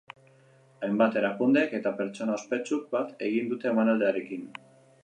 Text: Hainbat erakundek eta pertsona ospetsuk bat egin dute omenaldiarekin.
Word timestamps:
Hainbat 0.87 1.17
erakundek 1.21 1.75
eta 1.81 1.91
pertsona 2.01 2.39
ospetsuk 2.41 2.89
bat 2.97 3.17
egin 3.31 3.55
dute 3.55 3.75
omenaldiarekin. 3.77 4.53